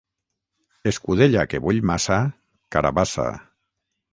Escudella 0.91 1.45
que 1.51 1.61
bull 1.67 1.81
massa, 1.91 2.19
carabassa. 2.77 3.31